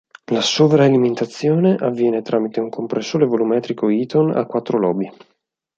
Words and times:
La 0.31 0.41
sovralimentazione 0.41 1.75
avviene 1.75 2.23
tramite 2.23 2.59
un 2.59 2.71
compressore 2.71 3.23
volumetrico 3.27 3.87
Eaton 3.87 4.31
a 4.35 4.47
quattro 4.47 4.79
lobi. 4.79 5.07